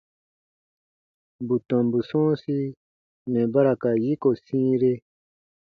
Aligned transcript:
Bù 1.47 1.55
tɔmbu 1.67 1.99
sɔ̃ɔsi 2.09 2.57
mɛ̀ 3.31 3.49
ba 3.51 3.59
ra 3.65 3.73
ka 3.81 3.89
yiko 4.03 4.29
sĩire. 4.43 4.93